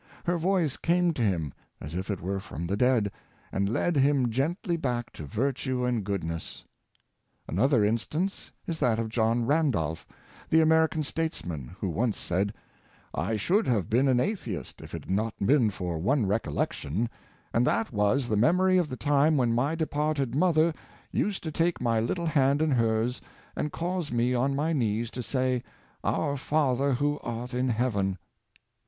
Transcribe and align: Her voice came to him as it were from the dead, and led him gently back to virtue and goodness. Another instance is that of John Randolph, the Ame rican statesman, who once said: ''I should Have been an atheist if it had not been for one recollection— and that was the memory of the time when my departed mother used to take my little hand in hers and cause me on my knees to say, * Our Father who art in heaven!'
Her 0.23 0.39
voice 0.39 0.77
came 0.77 1.13
to 1.13 1.21
him 1.21 1.53
as 1.79 1.93
it 1.93 2.21
were 2.21 2.39
from 2.39 2.65
the 2.65 2.75
dead, 2.75 3.11
and 3.51 3.69
led 3.69 3.97
him 3.97 4.31
gently 4.31 4.75
back 4.75 5.13
to 5.13 5.25
virtue 5.27 5.85
and 5.85 6.03
goodness. 6.03 6.65
Another 7.47 7.85
instance 7.85 8.51
is 8.65 8.79
that 8.79 8.97
of 8.97 9.09
John 9.09 9.45
Randolph, 9.45 10.07
the 10.49 10.59
Ame 10.59 10.71
rican 10.73 11.03
statesman, 11.03 11.75
who 11.79 11.87
once 11.87 12.17
said: 12.17 12.51
''I 13.13 13.35
should 13.37 13.67
Have 13.67 13.91
been 13.91 14.07
an 14.07 14.19
atheist 14.19 14.81
if 14.81 14.95
it 14.95 15.03
had 15.03 15.11
not 15.11 15.35
been 15.37 15.69
for 15.69 15.99
one 15.99 16.25
recollection— 16.25 17.07
and 17.53 17.67
that 17.67 17.91
was 17.93 18.27
the 18.27 18.35
memory 18.35 18.79
of 18.79 18.89
the 18.89 18.97
time 18.97 19.37
when 19.37 19.53
my 19.53 19.75
departed 19.75 20.33
mother 20.33 20.73
used 21.11 21.43
to 21.43 21.51
take 21.51 21.79
my 21.79 21.99
little 21.99 22.25
hand 22.25 22.59
in 22.59 22.71
hers 22.71 23.21
and 23.55 23.71
cause 23.71 24.11
me 24.11 24.33
on 24.33 24.55
my 24.55 24.73
knees 24.73 25.11
to 25.11 25.21
say, 25.21 25.61
* 25.83 26.03
Our 26.03 26.37
Father 26.37 26.95
who 26.95 27.19
art 27.19 27.53
in 27.53 27.69
heaven!' 27.69 28.17